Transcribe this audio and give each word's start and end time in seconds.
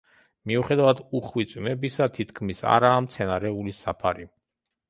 მიუხედავად 0.51 1.01
უხვი 1.19 1.45
წვიმებისა, 1.51 2.09
თითქმის 2.17 2.65
არაა 2.77 3.07
მცენარეული 3.09 3.75
საფარი. 3.85 4.31